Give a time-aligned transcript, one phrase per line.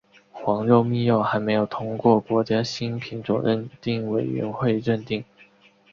[0.31, 5.23] 黄肉蜜柚还没有通过国家新品种认定委员会认定。